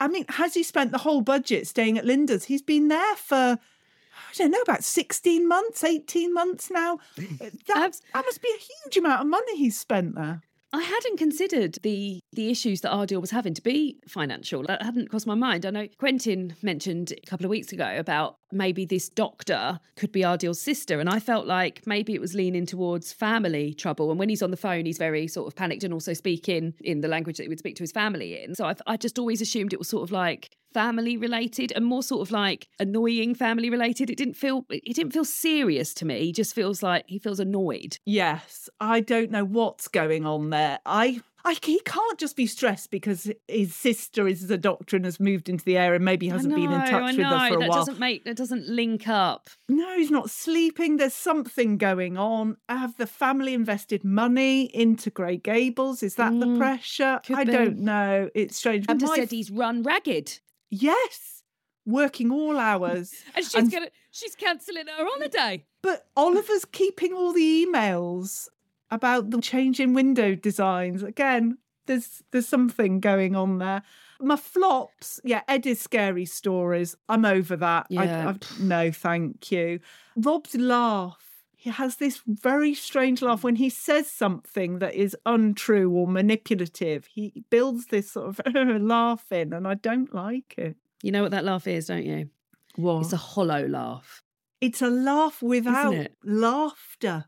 I 0.00 0.08
mean, 0.08 0.24
has 0.30 0.54
he 0.54 0.62
spent 0.62 0.90
the 0.92 0.98
whole 0.98 1.20
budget 1.20 1.66
staying 1.68 1.98
at 1.98 2.04
Linda's? 2.04 2.46
He's 2.46 2.62
been 2.62 2.88
there 2.88 3.16
for, 3.16 3.58
I 3.58 4.34
don't 4.36 4.50
know, 4.50 4.60
about 4.60 4.82
16 4.82 5.46
months, 5.46 5.84
18 5.84 6.32
months 6.34 6.70
now. 6.70 6.98
That, 7.66 8.00
that 8.12 8.24
must 8.24 8.42
be 8.42 8.48
a 8.48 8.58
huge 8.58 8.96
amount 8.96 9.20
of 9.20 9.26
money 9.28 9.56
he's 9.56 9.78
spent 9.78 10.14
there. 10.14 10.42
I 10.74 10.82
hadn't 10.82 11.18
considered 11.18 11.78
the 11.84 12.18
the 12.32 12.50
issues 12.50 12.80
that 12.80 12.90
Ardil 12.90 13.20
was 13.20 13.30
having 13.30 13.54
to 13.54 13.62
be 13.62 14.00
financial. 14.08 14.64
That 14.64 14.82
hadn't 14.82 15.08
crossed 15.08 15.26
my 15.26 15.36
mind. 15.36 15.64
I 15.64 15.70
know 15.70 15.86
Quentin 15.98 16.56
mentioned 16.62 17.12
a 17.12 17.30
couple 17.30 17.46
of 17.46 17.50
weeks 17.50 17.72
ago 17.72 17.94
about 17.96 18.38
maybe 18.50 18.84
this 18.84 19.08
doctor 19.08 19.78
could 19.94 20.10
be 20.10 20.22
Ardil's 20.22 20.60
sister, 20.60 20.98
and 20.98 21.08
I 21.08 21.20
felt 21.20 21.46
like 21.46 21.86
maybe 21.86 22.12
it 22.12 22.20
was 22.20 22.34
leaning 22.34 22.66
towards 22.66 23.12
family 23.12 23.72
trouble. 23.72 24.10
And 24.10 24.18
when 24.18 24.28
he's 24.28 24.42
on 24.42 24.50
the 24.50 24.56
phone, 24.56 24.84
he's 24.84 24.98
very 24.98 25.28
sort 25.28 25.46
of 25.46 25.54
panicked 25.54 25.84
and 25.84 25.94
also 25.94 26.12
speaking 26.12 26.74
in 26.80 27.02
the 27.02 27.08
language 27.08 27.36
that 27.36 27.44
he 27.44 27.48
would 27.48 27.60
speak 27.60 27.76
to 27.76 27.84
his 27.84 27.92
family 27.92 28.42
in. 28.42 28.56
So 28.56 28.64
I, 28.64 28.74
I 28.88 28.96
just 28.96 29.16
always 29.16 29.40
assumed 29.40 29.72
it 29.72 29.78
was 29.78 29.88
sort 29.88 30.02
of 30.02 30.10
like 30.10 30.50
family 30.74 31.16
related 31.16 31.72
and 31.72 31.84
more 31.86 32.02
sort 32.02 32.20
of 32.26 32.30
like 32.32 32.68
annoying 32.78 33.34
family 33.34 33.70
related. 33.70 34.10
It 34.10 34.18
didn't 34.18 34.34
feel 34.34 34.66
it 34.68 34.94
didn't 34.94 35.12
feel 35.12 35.24
serious 35.24 35.94
to 35.94 36.04
me. 36.04 36.26
He 36.26 36.32
just 36.32 36.54
feels 36.54 36.82
like 36.82 37.04
he 37.06 37.18
feels 37.18 37.40
annoyed. 37.40 37.96
Yes, 38.04 38.68
I 38.80 39.00
don't 39.00 39.30
know 39.30 39.44
what's 39.44 39.88
going 39.88 40.26
on 40.26 40.50
there. 40.50 40.80
I 40.84 41.22
I, 41.46 41.58
he 41.62 41.78
can't 41.80 42.18
just 42.18 42.36
be 42.36 42.46
stressed 42.46 42.90
because 42.90 43.30
his 43.48 43.74
sister 43.74 44.26
is 44.26 44.50
a 44.50 44.56
doctor 44.56 44.96
and 44.96 45.04
has 45.04 45.20
moved 45.20 45.50
into 45.50 45.62
the 45.62 45.76
area 45.76 45.96
and 45.96 46.04
maybe 46.04 46.26
hasn't 46.28 46.50
know, 46.50 46.56
been 46.56 46.72
in 46.72 46.80
touch 46.90 47.16
with 47.18 47.26
her 47.26 47.48
for 47.50 47.56
a 47.56 47.60
that 47.60 47.68
while. 47.68 47.78
doesn't 47.80 47.98
make 47.98 48.24
that 48.24 48.36
doesn't 48.38 48.66
link 48.66 49.06
up. 49.08 49.50
No, 49.68 49.94
he's 49.94 50.10
not 50.10 50.30
sleeping. 50.30 50.96
There's 50.96 51.12
something 51.12 51.76
going 51.76 52.16
on. 52.16 52.56
Have 52.70 52.96
the 52.96 53.06
family 53.06 53.52
invested 53.52 54.04
money 54.04 54.62
into 54.74 55.10
Grey 55.10 55.36
Gables? 55.36 56.02
Is 56.02 56.14
that 56.14 56.32
the 56.40 56.56
pressure? 56.56 57.20
Mm, 57.24 57.34
I 57.36 57.44
be. 57.44 57.52
don't 57.52 57.78
know. 57.80 58.30
It's 58.34 58.56
strange. 58.56 58.86
I've 58.88 58.96
just 58.96 59.10
My- 59.12 59.16
said 59.18 59.30
he's 59.30 59.50
run 59.50 59.82
ragged. 59.82 60.40
Yes, 60.82 61.42
working 61.86 62.30
all 62.30 62.58
hours. 62.58 63.12
And 63.36 63.44
she's 63.44 63.54
And- 63.54 63.70
gonna 63.72 63.90
she's 64.10 64.34
cancelling 64.34 64.86
her 64.86 65.04
holiday. 65.06 65.64
But 65.82 66.06
Oliver's 66.16 66.64
keeping 66.64 67.12
all 67.12 67.32
the 67.32 67.66
emails 67.66 68.48
about 68.90 69.30
the 69.30 69.40
change 69.40 69.80
in 69.80 69.92
window 69.92 70.34
designs. 70.34 71.02
Again, 71.02 71.58
there's 71.86 72.22
there's 72.30 72.48
something 72.48 73.00
going 73.00 73.36
on 73.36 73.58
there. 73.58 73.82
My 74.20 74.36
flops, 74.36 75.20
yeah, 75.24 75.42
Eddie's 75.48 75.80
scary 75.80 76.24
stories. 76.24 76.96
I'm 77.08 77.24
over 77.24 77.56
that. 77.56 77.86
Yeah. 77.90 78.26
I, 78.26 78.28
I've, 78.30 78.60
no, 78.60 78.90
thank 78.92 79.50
you. 79.52 79.80
Rob's 80.16 80.54
laugh. 80.54 81.33
He 81.64 81.70
has 81.70 81.96
this 81.96 82.20
very 82.26 82.74
strange 82.74 83.22
laugh 83.22 83.42
when 83.42 83.56
he 83.56 83.70
says 83.70 84.06
something 84.06 84.80
that 84.80 84.92
is 84.94 85.16
untrue 85.24 85.90
or 85.90 86.06
manipulative. 86.06 87.06
He 87.06 87.42
builds 87.48 87.86
this 87.86 88.10
sort 88.10 88.38
of 88.38 88.54
laugh 88.82 89.32
in, 89.32 89.54
and 89.54 89.66
I 89.66 89.72
don't 89.72 90.14
like 90.14 90.56
it. 90.58 90.76
You 91.02 91.10
know 91.10 91.22
what 91.22 91.30
that 91.30 91.42
laugh 91.42 91.66
is, 91.66 91.86
don't 91.86 92.04
you? 92.04 92.28
What? 92.76 93.00
It's 93.00 93.14
a 93.14 93.16
hollow 93.16 93.66
laugh. 93.66 94.22
It's 94.60 94.82
a 94.82 94.90
laugh 94.90 95.40
without 95.40 96.08
laughter, 96.22 97.24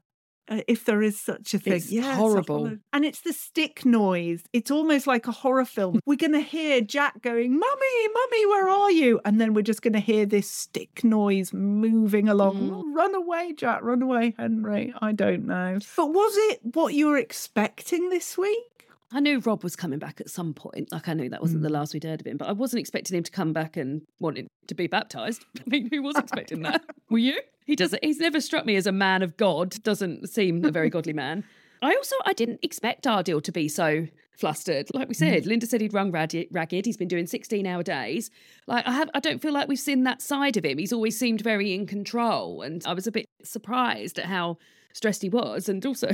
uh, 0.48 0.60
if 0.68 0.84
there 0.84 1.02
is 1.02 1.20
such 1.20 1.54
a 1.54 1.58
thing. 1.58 1.74
It's 1.74 1.90
yeah, 1.90 2.14
horrible. 2.16 2.64
hollow- 2.66 2.78
and 2.92 3.04
it's 3.04 3.20
the 3.20 3.32
stick 3.32 3.84
noise. 3.84 4.44
It's 4.52 4.70
almost 4.70 5.06
like 5.06 5.26
a 5.26 5.32
horror 5.32 5.64
film. 5.64 6.00
We're 6.06 6.16
going 6.16 6.32
to 6.32 6.40
hear 6.40 6.80
Jack 6.80 7.22
going, 7.22 7.58
Mummy, 7.58 8.08
Mummy, 8.14 8.46
where 8.46 8.68
are 8.68 8.90
you? 8.90 9.20
And 9.24 9.40
then 9.40 9.54
we're 9.54 9.62
just 9.62 9.82
going 9.82 9.92
to 9.94 10.00
hear 10.00 10.26
this 10.26 10.50
stick 10.50 11.02
noise 11.04 11.52
moving 11.52 12.28
along. 12.28 12.56
Mm. 12.70 12.72
"Oh, 12.72 12.92
Run 12.94 13.14
away, 13.14 13.52
Jack, 13.54 13.82
run 13.82 14.02
away, 14.02 14.34
Henry. 14.38 14.92
I 15.00 15.12
don't 15.12 15.46
know. 15.46 15.78
But 15.96 16.06
was 16.12 16.32
it 16.36 16.60
what 16.74 16.94
you 16.94 17.06
were 17.06 17.18
expecting 17.18 18.08
this 18.10 18.38
week? 18.38 18.75
I 19.12 19.20
knew 19.20 19.38
Rob 19.38 19.62
was 19.62 19.76
coming 19.76 19.98
back 19.98 20.20
at 20.20 20.28
some 20.28 20.52
point. 20.52 20.90
Like 20.90 21.08
I 21.08 21.14
knew 21.14 21.28
that 21.30 21.40
wasn't 21.40 21.62
the 21.62 21.68
Mm. 21.68 21.72
last 21.74 21.94
we'd 21.94 22.04
heard 22.04 22.20
of 22.20 22.26
him, 22.26 22.36
but 22.36 22.48
I 22.48 22.52
wasn't 22.52 22.80
expecting 22.80 23.16
him 23.16 23.22
to 23.22 23.30
come 23.30 23.52
back 23.52 23.76
and 23.76 24.02
wanting 24.20 24.48
to 24.66 24.74
be 24.74 24.86
baptized. 24.88 25.44
I 25.58 25.62
mean, 25.66 25.88
who 25.90 26.02
was 26.02 26.16
expecting 26.16 26.62
that? 26.62 26.82
Were 27.10 27.18
you? 27.18 27.40
He 27.66 27.76
doesn't. 27.76 28.04
He's 28.04 28.18
never 28.18 28.40
struck 28.40 28.66
me 28.66 28.76
as 28.76 28.86
a 28.86 28.92
man 28.92 29.22
of 29.22 29.36
God. 29.36 29.80
Doesn't 29.82 30.28
seem 30.28 30.64
a 30.64 30.70
very 30.70 30.90
godly 30.90 31.12
man. 31.12 31.44
I 31.82 31.94
also 31.94 32.16
I 32.24 32.32
didn't 32.32 32.60
expect 32.62 33.04
Ardil 33.04 33.42
to 33.42 33.52
be 33.52 33.68
so 33.68 34.06
flustered. 34.38 34.88
Like 34.92 35.08
we 35.08 35.14
said, 35.14 35.46
Linda 35.46 35.66
said 35.66 35.80
he'd 35.80 35.94
rung 35.94 36.10
ragged. 36.10 36.48
ragged. 36.50 36.84
He's 36.86 36.96
been 36.96 37.08
doing 37.08 37.26
sixteen 37.26 37.66
hour 37.66 37.82
days. 37.82 38.30
Like 38.66 38.86
I 38.88 38.92
have, 38.92 39.10
I 39.14 39.20
don't 39.20 39.40
feel 39.40 39.52
like 39.52 39.68
we've 39.68 39.78
seen 39.78 40.02
that 40.04 40.20
side 40.22 40.56
of 40.56 40.64
him. 40.64 40.78
He's 40.78 40.92
always 40.92 41.18
seemed 41.18 41.42
very 41.42 41.74
in 41.74 41.86
control, 41.86 42.62
and 42.62 42.82
I 42.86 42.92
was 42.94 43.06
a 43.06 43.12
bit 43.12 43.26
surprised 43.44 44.18
at 44.18 44.24
how 44.26 44.58
stressed 44.94 45.22
he 45.22 45.28
was, 45.28 45.68
and 45.68 45.84
also. 45.86 46.08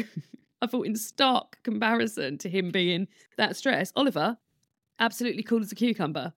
I 0.62 0.66
thought 0.66 0.86
in 0.86 0.96
stark 0.96 1.58
comparison 1.64 2.38
to 2.38 2.48
him 2.48 2.70
being 2.70 3.08
that 3.36 3.56
stressed, 3.56 3.92
Oliver, 3.96 4.38
absolutely 5.00 5.42
cool 5.42 5.60
as 5.60 5.72
a 5.72 5.74
cucumber. 5.74 6.32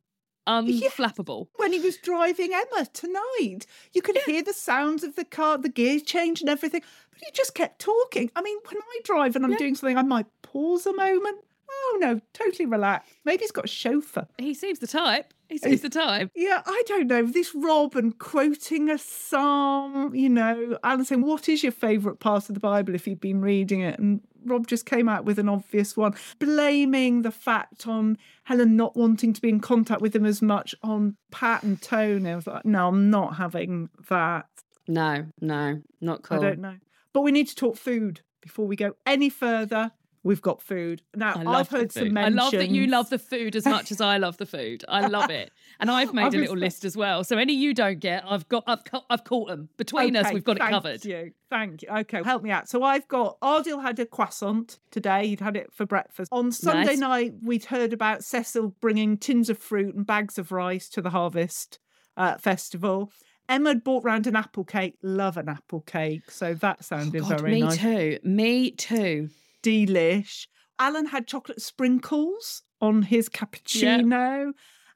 Unflappable. 0.48 1.48
when 1.56 1.74
he 1.74 1.80
was 1.80 1.98
driving 1.98 2.52
Emma 2.54 2.86
tonight. 2.94 3.66
You 3.94 4.02
could 4.04 4.18
hear 4.26 4.44
the 4.44 4.54
sounds 4.54 5.04
of 5.04 5.16
the 5.16 5.26
car, 5.26 5.58
the 5.58 5.70
gear 5.70 6.00
change 6.00 6.42
and 6.42 6.50
everything, 6.50 6.82
but 7.10 7.20
he 7.24 7.32
just 7.34 7.56
kept 7.56 7.80
talking. 7.80 8.30
I 8.36 8.42
mean, 8.44 8.58
when 8.68 8.78
I 8.78 9.00
drive 9.04 9.36
and 9.36 9.44
I'm 9.46 9.56
doing 9.56 9.74
something, 9.76 9.98
I 9.98 10.04
might 10.04 10.28
pause 10.44 10.86
a 10.86 10.94
moment. 10.94 11.40
Oh 11.72 11.98
no, 12.00 12.22
totally 12.34 12.66
relaxed. 12.68 13.12
Maybe 13.26 13.42
he's 13.42 13.52
got 13.52 13.66
a 13.66 13.68
chauffeur. 13.68 14.28
He 14.38 14.54
seems 14.54 14.80
the 14.80 14.88
type. 14.88 15.34
He 15.50 15.58
seems 15.58 15.82
the 15.82 15.90
time. 15.90 16.32
Yeah, 16.36 16.62
I 16.66 16.84
don't 16.88 17.08
know. 17.08 17.26
This 17.26 17.54
Rob 17.54 17.96
and 17.96 18.18
quoting 18.18 18.90
a 18.90 18.98
psalm, 18.98 20.16
you 20.16 20.30
know, 20.30 20.78
Alan 20.84 21.06
saying, 21.06 21.22
What 21.22 21.48
is 21.48 21.64
your 21.64 21.72
favourite 21.72 22.20
part 22.20 22.50
of 22.50 22.56
the 22.56 22.60
Bible 22.60 22.96
if 22.96 23.08
you've 23.08 23.22
been 23.22 23.42
reading 23.42 23.82
it? 23.82 24.00
And 24.00 24.22
Rob 24.44 24.68
just 24.68 24.86
came 24.86 25.10
out 25.10 25.26
with 25.26 25.40
an 25.40 25.50
obvious 25.50 25.96
one, 25.96 26.16
blaming 26.40 27.22
the 27.22 27.32
fact 27.32 27.88
on 27.88 28.18
Helen 28.44 28.76
not 28.76 28.96
wanting 28.96 29.34
to 29.34 29.42
be 29.42 29.50
in 29.50 29.60
contact 29.60 30.02
with 30.02 30.16
him 30.16 30.26
as 30.26 30.42
much 30.42 30.76
on 30.84 31.16
Pat 31.32 31.64
and 31.64 31.82
Tony. 31.82 32.32
I 32.32 32.36
was 32.36 32.48
like, 32.48 32.66
No, 32.66 32.88
I'm 32.88 33.10
not 33.10 33.36
having 33.36 33.90
that. 34.10 34.48
No, 34.88 35.26
no, 35.42 35.82
not 36.02 36.24
cool. 36.24 36.40
I 36.40 36.42
don't 36.42 36.60
know. 36.60 36.76
But 37.14 37.22
we 37.22 37.32
need 37.32 37.48
to 37.48 37.56
talk 37.56 37.78
food 37.78 38.22
before 38.42 38.68
we 38.68 38.76
go 38.76 38.96
any 39.06 39.30
further. 39.30 39.92
We've 40.26 40.42
got 40.42 40.60
food. 40.60 41.04
Now, 41.16 41.34
I 41.36 41.44
love 41.44 41.56
I've 41.56 41.70
heard 41.70 41.92
some 41.92 42.08
food. 42.08 42.18
I 42.18 42.30
love 42.30 42.52
that 42.54 42.72
you 42.72 42.88
love 42.88 43.12
the 43.12 43.20
food 43.20 43.56
as 43.56 43.64
much 43.64 43.92
as 43.92 44.02
I 44.02 44.18
love 44.18 44.38
the 44.38 44.48
food. 44.48 44.84
I 44.90 45.06
love 45.06 45.30
it, 45.30 45.52
and 45.80 45.92
I've 45.92 46.14
made 46.16 46.34
a 46.34 46.38
little 46.40 46.58
list 46.58 46.84
as 46.84 46.98
well. 46.98 47.24
So 47.24 47.38
any 47.38 47.54
you 47.54 47.76
don't 47.76 48.00
get, 48.00 48.24
I've 48.28 48.50
got, 48.50 48.64
I've, 48.66 48.80
I've 49.12 49.24
caught 49.24 49.50
them 49.50 49.70
between 49.78 50.16
us. 50.16 50.34
We've 50.34 50.44
got 50.44 50.58
it 50.58 50.62
covered. 50.62 51.04
thank 51.04 51.06
you. 51.06 51.32
Thank 51.52 51.84
you. 51.84 51.90
Okay, 51.90 52.24
help 52.24 52.42
me 52.42 52.50
out. 52.50 52.68
So 52.68 52.82
I've 52.82 53.08
got 53.08 53.40
Ardil 53.42 53.84
had 53.84 54.00
a 54.00 54.06
croissant 54.08 54.80
today. 54.90 55.28
He'd 55.28 55.42
had 55.42 55.56
it 55.56 55.72
for 55.72 55.86
breakfast. 55.86 56.30
On 56.32 56.52
Sunday 56.52 56.96
Nice. 56.96 56.98
night, 56.98 57.34
we'd 57.44 57.66
heard 57.66 57.94
about 57.94 58.24
Cecil 58.24 58.70
bringing 58.82 59.18
tins 59.18 59.52
of 59.52 59.60
fruit 59.60 59.94
and 59.94 60.08
bags 60.08 60.40
of 60.40 60.52
rice 60.52 60.90
to 60.90 61.04
the 61.04 61.12
Harvest 61.12 61.78
uh, 62.18 62.40
Festival. 62.40 63.12
Emma 63.48 63.70
had 63.70 63.84
bought 63.84 64.04
round 64.04 64.26
an 64.26 64.36
apple 64.36 64.64
cake. 64.64 64.96
Love 65.04 65.38
an 65.38 65.50
apple 65.50 65.82
cake. 65.82 66.32
So 66.32 66.56
that 66.56 66.84
sounded 66.84 67.22
God, 67.22 67.42
very 67.42 67.52
me 67.52 67.62
nice. 67.62 67.78
too. 67.78 68.18
Me 68.24 68.72
too. 68.72 69.30
Delish. 69.66 70.48
Alan 70.78 71.08
had 71.08 71.28
chocolate 71.28 71.62
sprinkles 71.62 72.64
on 72.82 73.04
his 73.04 73.30
cappuccino. 73.30 74.52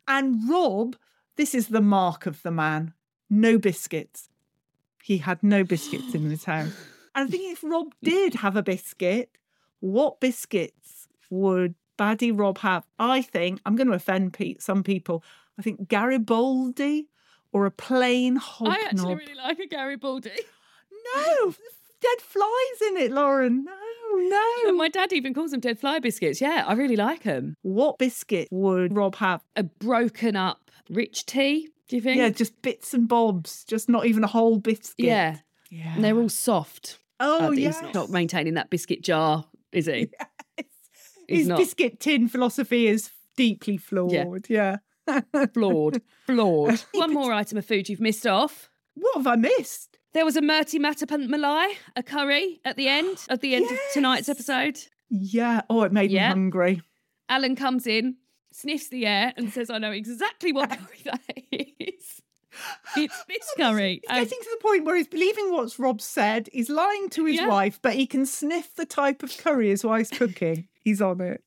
And 0.07 0.49
Rob, 0.49 0.95
this 1.37 1.55
is 1.55 1.67
the 1.67 1.81
mark 1.81 2.25
of 2.25 2.41
the 2.43 2.51
man 2.51 2.93
no 3.29 3.57
biscuits. 3.57 4.29
He 5.03 5.19
had 5.19 5.41
no 5.43 5.63
biscuits 5.63 6.13
in 6.13 6.29
his 6.29 6.45
house. 6.45 6.73
And 7.15 7.27
I 7.27 7.31
think 7.31 7.51
if 7.51 7.63
Rob 7.63 7.87
did 8.03 8.35
have 8.35 8.55
a 8.55 8.61
biscuit, 8.61 9.35
what 9.79 10.19
biscuits 10.19 11.07
would 11.31 11.73
Baddie 11.97 12.31
Rob 12.31 12.59
have? 12.59 12.85
I 12.99 13.23
think, 13.23 13.59
I'm 13.65 13.75
going 13.75 13.87
to 13.87 13.93
offend 13.93 14.33
Pete, 14.33 14.61
some 14.61 14.83
people, 14.83 15.23
I 15.57 15.63
think 15.63 15.89
Garibaldi 15.89 17.09
or 17.51 17.65
a 17.65 17.71
plain 17.71 18.35
hobnob. 18.35 18.77
I 18.77 18.85
actually 18.85 19.15
really 19.15 19.33
like 19.33 19.59
a 19.59 19.67
Garibaldi. 19.67 20.29
No, 21.15 21.55
dead 21.99 22.21
flies 22.21 22.81
in 22.89 22.97
it, 22.97 23.11
Lauren. 23.11 23.65
No, 23.65 23.73
no. 24.15 24.69
And 24.69 24.77
my 24.77 24.89
dad 24.89 25.13
even 25.13 25.33
calls 25.33 25.51
them 25.51 25.59
dead 25.59 25.79
fly 25.79 25.99
biscuits. 25.99 26.41
Yeah, 26.41 26.63
I 26.67 26.73
really 26.73 26.95
like 26.95 27.23
them. 27.23 27.55
What 27.61 27.97
biscuit 27.97 28.47
would 28.51 28.95
Rob 28.95 29.15
have? 29.15 29.41
A 29.55 29.63
broken 29.63 30.35
up 30.35 30.71
rich 30.89 31.25
tea. 31.25 31.69
Do 31.87 31.95
you 31.95 32.01
think? 32.01 32.17
Yeah, 32.17 32.29
just 32.29 32.61
bits 32.61 32.93
and 32.93 33.07
bobs, 33.07 33.63
just 33.65 33.89
not 33.89 34.05
even 34.05 34.23
a 34.23 34.27
whole 34.27 34.59
biscuit. 34.59 35.05
yeah. 35.05 35.37
yeah. 35.71 35.95
And 35.95 36.03
they're 36.03 36.17
all 36.17 36.29
soft. 36.29 36.99
Oh, 37.19 37.47
Uh, 37.47 37.51
yes. 37.51 37.79
He's 37.81 37.93
not 37.93 38.09
maintaining 38.09 38.53
that 38.55 38.69
biscuit 38.69 39.03
jar, 39.03 39.45
is 39.71 39.87
he? 39.87 40.09
His 41.27 41.47
not. 41.47 41.57
biscuit 41.57 41.99
tin 41.99 42.27
philosophy 42.27 42.87
is 42.87 43.09
deeply 43.37 43.77
flawed. 43.77 44.45
Yeah. 44.49 44.77
Flawed. 45.53 46.01
Flawed. 46.27 46.79
One 46.93 47.13
more 47.13 47.31
item 47.33 47.57
of 47.57 47.65
food 47.65 47.89
you've 47.89 47.99
missed 47.99 48.27
off. 48.27 48.69
What 48.95 49.17
have 49.17 49.27
I 49.27 49.35
missed? 49.35 49.88
There 50.13 50.25
was 50.25 50.35
a 50.35 50.41
Murti 50.41 50.79
Matapant 50.79 51.27
Malai, 51.29 51.73
a 51.95 52.01
curry 52.03 52.59
at 52.65 52.75
the 52.77 52.87
end, 52.87 53.17
at 53.29 53.41
the 53.41 53.53
end 53.55 53.69
of 53.69 53.77
tonight's 53.93 54.27
episode. 54.29 54.79
Yeah. 55.09 55.61
Oh, 55.69 55.83
it 55.83 55.91
made 55.91 56.11
Yeah. 56.11 56.29
me 56.29 56.33
hungry. 56.41 56.81
Alan 57.29 57.55
comes 57.55 57.85
in, 57.85 58.17
sniffs 58.51 58.89
the 58.89 59.05
air, 59.05 59.33
and 59.37 59.51
says, 59.53 59.69
I 59.69 59.77
know 59.77 59.91
exactly 59.91 60.51
what 60.51 60.69
curry 60.77 61.01
that 61.05 61.21
is. 61.51 62.21
It's 62.97 63.23
this 63.27 63.53
curry. 63.55 64.01
He's 64.01 64.09
Um, 64.17 64.23
getting 64.23 64.39
to 64.41 64.49
the 64.57 64.61
point 64.67 64.85
where 64.85 64.95
he's 64.95 65.07
believing 65.07 65.51
what 65.51 65.77
Rob 65.77 66.01
said. 66.01 66.49
He's 66.51 66.69
lying 66.69 67.09
to 67.11 67.25
his 67.25 67.35
Yeah. 67.37 67.47
wife, 67.47 67.79
but 67.81 67.93
he 67.93 68.07
can 68.07 68.25
sniff 68.25 68.73
the 68.75 68.85
type 68.87 69.21
of 69.21 69.37
curry 69.37 69.69
his 69.69 69.83
wife's 69.85 70.09
cooking. 70.09 70.67
He's 70.83 71.01
on 71.01 71.21
it. 71.21 71.43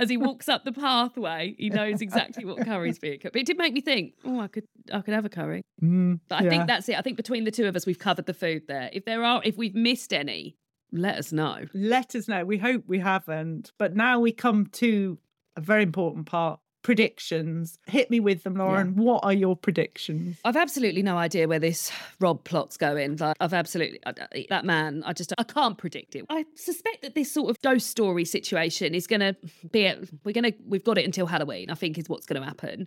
As 0.00 0.08
he 0.08 0.16
walks 0.16 0.48
up 0.48 0.64
the 0.64 0.72
pathway, 0.72 1.54
he 1.58 1.70
knows 1.70 2.00
exactly 2.00 2.44
what 2.44 2.64
curry's 2.64 2.98
being 2.98 3.20
cooked. 3.20 3.34
But 3.34 3.42
it 3.42 3.46
did 3.46 3.58
make 3.58 3.72
me 3.74 3.80
think, 3.80 4.14
oh, 4.24 4.40
I 4.40 4.48
could 4.48 4.64
I 4.92 5.00
could 5.02 5.14
have 5.14 5.24
a 5.24 5.28
curry. 5.28 5.62
Mm, 5.82 6.20
But 6.28 6.40
I 6.40 6.44
yeah. 6.44 6.50
think 6.50 6.66
that's 6.66 6.88
it. 6.88 6.96
I 6.98 7.02
think 7.02 7.16
between 7.16 7.44
the 7.44 7.50
two 7.50 7.66
of 7.66 7.76
us, 7.76 7.86
we've 7.86 7.98
covered 7.98 8.26
the 8.26 8.34
food 8.34 8.62
there. 8.66 8.90
If 8.92 9.04
there 9.04 9.22
are, 9.22 9.40
if 9.44 9.56
we've 9.56 9.74
missed 9.74 10.12
any, 10.12 10.56
let 10.90 11.18
us 11.18 11.32
know. 11.32 11.66
let 11.74 12.14
us 12.16 12.26
know. 12.28 12.44
We 12.44 12.58
hope 12.58 12.84
we 12.86 12.98
haven't. 12.98 13.72
But 13.78 13.94
now 13.94 14.18
we 14.20 14.32
come 14.32 14.66
to 14.72 15.18
a 15.56 15.60
very 15.60 15.82
important 15.82 16.26
part 16.26 16.60
predictions. 16.82 17.78
Hit 17.86 18.10
me 18.10 18.20
with 18.20 18.42
them, 18.42 18.54
Lauren. 18.54 18.96
What 18.96 19.20
are 19.24 19.32
your 19.32 19.56
predictions? 19.56 20.38
I've 20.44 20.56
absolutely 20.56 21.02
no 21.02 21.16
idea 21.16 21.46
where 21.46 21.58
this 21.58 21.92
Rob 22.20 22.44
plot's 22.44 22.76
going. 22.76 23.16
Like, 23.16 23.36
I've 23.40 23.52
absolutely 23.52 24.00
that 24.48 24.64
man. 24.64 25.02
I 25.04 25.12
just 25.12 25.32
I 25.38 25.42
can't 25.42 25.76
predict 25.76 26.16
it. 26.16 26.24
I 26.30 26.44
suspect 26.54 27.02
that 27.02 27.14
this 27.14 27.32
sort 27.32 27.50
of 27.50 27.60
ghost 27.62 27.88
story 27.88 28.24
situation 28.24 28.94
is 28.94 29.06
going 29.06 29.20
to 29.20 29.36
be. 29.70 29.84
A, 29.86 30.00
we're 30.24 30.32
going 30.32 30.52
to 30.52 30.54
we've 30.66 30.84
got 30.84 30.98
it 30.98 31.04
until 31.04 31.26
Halloween. 31.26 31.70
I 31.70 31.74
think 31.74 31.98
is 31.98 32.08
what's 32.08 32.26
going 32.26 32.40
to 32.40 32.46
happen. 32.46 32.86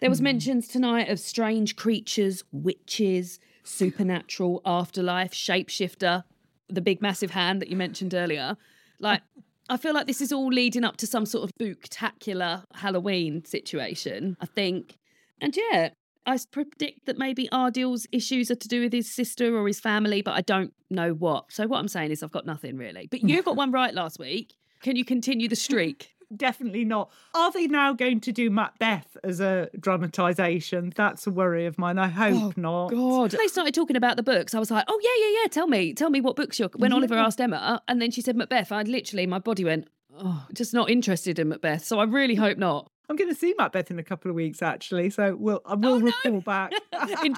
There 0.00 0.10
was 0.10 0.18
hmm. 0.18 0.24
mentions 0.24 0.68
tonight 0.68 1.08
of 1.08 1.18
strange 1.18 1.76
creatures, 1.76 2.44
witches, 2.52 3.38
supernatural, 3.64 4.62
afterlife, 4.64 5.32
shapeshifter, 5.32 6.24
the 6.68 6.80
big 6.80 7.02
massive 7.02 7.30
hand 7.30 7.62
that 7.62 7.68
you 7.68 7.76
mentioned 7.76 8.14
earlier. 8.14 8.56
Like 8.98 9.22
I 9.68 9.76
feel 9.76 9.94
like 9.94 10.06
this 10.06 10.20
is 10.20 10.32
all 10.32 10.48
leading 10.48 10.84
up 10.84 10.96
to 10.98 11.06
some 11.06 11.26
sort 11.26 11.44
of 11.44 11.50
spooktacular 11.58 12.64
Halloween 12.74 13.44
situation, 13.44 14.36
I 14.40 14.46
think. 14.46 14.96
And 15.40 15.56
yeah, 15.56 15.90
I 16.26 16.38
predict 16.50 17.06
that 17.06 17.18
maybe 17.18 17.48
Ardil's 17.52 18.06
issues 18.12 18.50
are 18.50 18.56
to 18.56 18.68
do 18.68 18.82
with 18.82 18.92
his 18.92 19.12
sister 19.12 19.56
or 19.56 19.66
his 19.66 19.80
family, 19.80 20.22
but 20.22 20.34
I 20.34 20.40
don't 20.40 20.72
know 20.90 21.12
what. 21.12 21.52
So 21.52 21.66
what 21.66 21.78
I'm 21.78 21.88
saying 21.88 22.10
is 22.10 22.22
I've 22.22 22.32
got 22.32 22.46
nothing 22.46 22.76
really. 22.76 23.08
But 23.10 23.22
you 23.22 23.42
got 23.42 23.56
one 23.64 23.70
right 23.72 23.94
last 23.94 24.18
week. 24.18 24.54
Can 24.82 24.96
you 24.96 25.04
continue 25.04 25.48
the 25.48 25.56
streak? 25.56 26.15
Definitely 26.34 26.84
not. 26.84 27.10
Are 27.34 27.52
they 27.52 27.66
now 27.66 27.92
going 27.92 28.20
to 28.20 28.32
do 28.32 28.50
Macbeth 28.50 29.16
as 29.22 29.40
a 29.40 29.68
dramatisation? 29.78 30.92
That's 30.96 31.26
a 31.26 31.30
worry 31.30 31.66
of 31.66 31.78
mine. 31.78 31.98
I 31.98 32.08
hope 32.08 32.34
oh, 32.56 32.60
not. 32.60 32.90
God. 32.90 33.32
When 33.32 33.40
They 33.40 33.48
started 33.48 33.74
talking 33.74 33.96
about 33.96 34.16
the 34.16 34.22
books. 34.22 34.54
I 34.54 34.58
was 34.58 34.70
like, 34.70 34.84
oh, 34.88 35.00
yeah, 35.02 35.26
yeah, 35.28 35.42
yeah. 35.42 35.48
Tell 35.48 35.66
me, 35.66 35.92
tell 35.94 36.10
me 36.10 36.20
what 36.20 36.36
books 36.36 36.58
you're. 36.58 36.68
When 36.76 36.92
Oliver 36.92 37.14
asked 37.16 37.40
Emma, 37.40 37.80
and 37.88 38.00
then 38.02 38.10
she 38.10 38.20
said 38.22 38.36
Macbeth, 38.36 38.72
I 38.72 38.82
literally, 38.82 39.26
my 39.26 39.38
body 39.38 39.64
went, 39.64 39.88
oh, 40.18 40.46
just 40.52 40.74
not 40.74 40.90
interested 40.90 41.38
in 41.38 41.48
Macbeth. 41.48 41.84
So 41.84 41.98
I 42.00 42.04
really 42.04 42.34
hope 42.34 42.58
not. 42.58 42.90
I'm 43.08 43.14
going 43.14 43.30
to 43.30 43.36
see 43.38 43.54
Macbeth 43.56 43.92
in 43.92 44.00
a 44.00 44.02
couple 44.02 44.30
of 44.30 44.34
weeks, 44.34 44.62
actually. 44.62 45.10
So 45.10 45.36
we'll, 45.36 45.62
I 45.64 45.74
will 45.74 45.94
Oh, 45.94 45.98
no. 45.98 46.06
report 46.24 46.44
back. 46.44 46.72
En- 47.24 47.36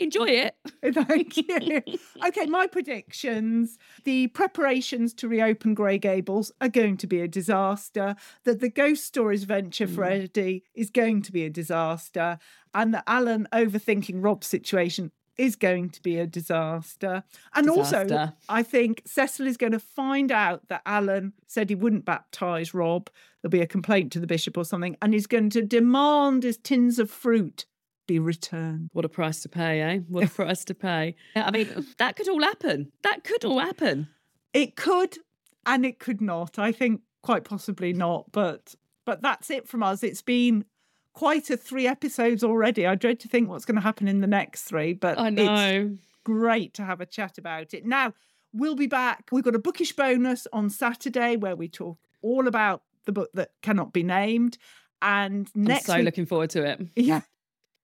Enjoy 0.00 0.26
it. 0.26 0.56
Thank 0.92 1.36
you. 1.36 1.82
Okay, 2.26 2.46
my 2.46 2.66
predictions. 2.66 3.78
The 4.04 4.28
preparations 4.28 5.14
to 5.14 5.28
reopen 5.28 5.74
Grey 5.74 5.98
Gables 5.98 6.52
are 6.60 6.68
going 6.68 6.96
to 6.98 7.06
be 7.06 7.20
a 7.20 7.28
disaster. 7.28 8.16
That 8.44 8.60
the 8.60 8.68
Ghost 8.68 9.04
Stories 9.04 9.44
venture 9.44 9.86
hmm. 9.86 9.94
for 9.94 10.04
Eddie 10.04 10.64
is 10.74 10.90
going 10.90 11.22
to 11.22 11.32
be 11.32 11.44
a 11.44 11.50
disaster. 11.50 12.38
And 12.74 12.92
that 12.94 13.04
Alan 13.06 13.48
overthinking 13.52 14.22
Rob's 14.22 14.46
situation 14.46 15.12
is 15.36 15.54
going 15.54 15.88
to 15.90 16.02
be 16.02 16.18
a 16.18 16.26
disaster. 16.26 17.22
And 17.54 17.70
also, 17.70 18.32
I 18.48 18.62
think 18.64 19.02
Cecil 19.06 19.46
is 19.46 19.56
going 19.56 19.72
to 19.72 19.78
find 19.78 20.32
out 20.32 20.68
that 20.68 20.82
Alan 20.84 21.32
said 21.46 21.70
he 21.70 21.76
wouldn't 21.76 22.04
baptise 22.04 22.74
Rob. 22.74 23.08
There'll 23.40 23.52
be 23.52 23.60
a 23.60 23.66
complaint 23.66 24.10
to 24.12 24.20
the 24.20 24.26
bishop 24.26 24.56
or 24.56 24.64
something. 24.64 24.96
And 25.00 25.14
he's 25.14 25.28
going 25.28 25.50
to 25.50 25.62
demand 25.62 26.42
his 26.42 26.58
tins 26.58 26.98
of 26.98 27.10
fruit 27.10 27.66
be 28.08 28.18
returned. 28.18 28.90
What 28.92 29.04
a 29.04 29.08
price 29.08 29.40
to 29.42 29.48
pay, 29.48 29.80
eh? 29.80 29.98
What 30.08 30.24
a 30.24 30.28
price 30.42 30.64
to 30.64 30.74
pay. 30.74 31.14
I 31.36 31.52
mean, 31.52 31.86
that 31.98 32.16
could 32.16 32.28
all 32.28 32.42
happen. 32.42 32.90
That 33.04 33.22
could 33.22 33.44
all 33.44 33.60
happen. 33.60 34.08
It 34.52 34.74
could 34.74 35.18
and 35.64 35.86
it 35.86 36.00
could 36.00 36.20
not. 36.20 36.58
I 36.58 36.72
think 36.72 37.02
quite 37.22 37.44
possibly 37.44 37.92
not, 37.92 38.32
but 38.32 38.74
but 39.04 39.22
that's 39.22 39.50
it 39.50 39.68
from 39.68 39.84
us. 39.84 40.02
It's 40.02 40.22
been 40.22 40.64
quite 41.12 41.50
a 41.50 41.56
three 41.56 41.86
episodes 41.86 42.42
already. 42.42 42.86
I 42.86 42.96
dread 42.96 43.20
to 43.20 43.28
think 43.28 43.48
what's 43.48 43.64
going 43.64 43.76
to 43.76 43.82
happen 43.82 44.08
in 44.08 44.20
the 44.20 44.26
next 44.26 44.64
three, 44.64 44.94
but 44.94 45.18
I 45.18 45.28
it's 45.28 45.36
know. 45.36 45.96
great 46.24 46.74
to 46.74 46.84
have 46.84 47.00
a 47.00 47.06
chat 47.06 47.38
about 47.38 47.74
it. 47.74 47.86
Now, 47.86 48.12
we'll 48.52 48.76
be 48.76 48.86
back. 48.86 49.28
We've 49.30 49.44
got 49.44 49.54
a 49.54 49.58
bookish 49.58 49.94
bonus 49.94 50.46
on 50.52 50.70
Saturday 50.70 51.36
where 51.36 51.56
we 51.56 51.68
talk 51.68 51.98
all 52.22 52.46
about 52.48 52.82
the 53.04 53.12
book 53.12 53.30
that 53.34 53.50
cannot 53.62 53.92
be 53.92 54.02
named. 54.02 54.58
And 55.00 55.48
I'm 55.54 55.64
next 55.64 55.86
so 55.86 55.96
week, 55.96 56.04
looking 56.04 56.26
forward 56.26 56.50
to 56.50 56.64
it. 56.64 56.80
yeah. 56.96 57.22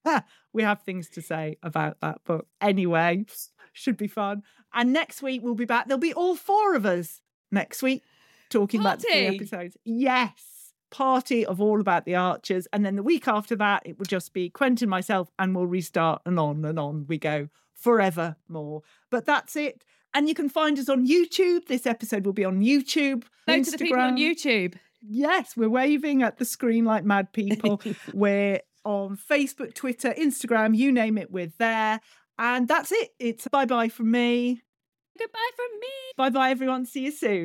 we 0.53 0.63
have 0.63 0.83
things 0.83 1.09
to 1.11 1.23
say 1.23 1.59
about 1.63 2.01
that 2.01 2.25
book. 2.25 2.47
Anyway, 2.61 3.27
should 3.73 3.97
be 3.97 4.09
fun. 4.09 4.43
And 4.73 4.93
next 4.93 5.23
week 5.23 5.43
we'll 5.43 5.55
be 5.55 5.65
back. 5.65 5.87
There'll 5.87 5.99
be 5.99 6.15
all 6.15 6.37
four 6.37 6.75
of 6.75 6.87
us 6.87 7.21
next 7.51 7.83
week 7.83 8.03
talking 8.51 8.81
about 8.81 9.01
the 9.01 9.09
three 9.09 9.27
episodes. 9.27 9.77
Yes. 9.85 10.73
Party 10.91 11.45
of 11.45 11.61
all 11.61 11.81
about 11.81 12.05
the 12.05 12.15
archers. 12.15 12.69
And 12.73 12.85
then 12.85 12.97
the 12.97 13.03
week 13.03 13.27
after 13.27 13.57
that, 13.57 13.83
it 13.85 13.99
will 13.99 14.07
just 14.07 14.33
be 14.33 14.49
Quentin, 14.49 14.89
myself, 14.89 15.31
and 15.39 15.55
we'll 15.55 15.67
restart 15.67 16.23
and 16.25 16.39
on 16.39 16.65
and 16.65 16.79
on 16.79 17.07
we 17.09 17.19
go 17.19 17.49
forever 17.75 18.37
more 18.49 18.83
But 19.11 19.27
that's 19.27 19.57
it. 19.57 19.85
And 20.15 20.29
you 20.29 20.35
can 20.35 20.49
find 20.49 20.79
us 20.79 20.89
on 20.89 21.09
YouTube. 21.09 21.67
This 21.67 21.87
episode 21.87 22.25
will 22.25 22.33
be 22.33 22.45
on 22.45 22.61
YouTube. 22.61 23.25
Hello 23.47 23.63
to 23.63 23.71
the 23.71 23.79
people 23.79 23.99
on 23.99 24.17
Instagram. 24.17 24.35
YouTube. 24.37 24.75
Yes, 25.03 25.57
we're 25.57 25.69
waving 25.69 26.23
at 26.23 26.39
the 26.39 26.45
screen 26.45 26.85
like 26.85 27.05
mad 27.05 27.33
people. 27.33 27.83
we're 28.15 28.61
on 28.85 29.17
Facebook, 29.17 29.75
Twitter, 29.75 30.15
Instagram, 30.19 30.77
you 30.77 30.93
name 30.93 31.19
it, 31.19 31.31
we're 31.31 31.53
there. 31.59 32.01
And 32.39 32.67
that's 32.67 32.93
it. 32.93 33.11
It's 33.19 33.47
bye 33.49 33.65
bye 33.65 33.89
from 33.89 34.11
me. 34.11 34.63
Goodbye 35.19 35.51
from 35.55 35.81
me. 35.81 35.89
Bye 36.17 36.31
bye, 36.31 36.51
everyone. 36.51 36.87
See 36.87 37.05
you 37.05 37.13
soon. 37.13 37.45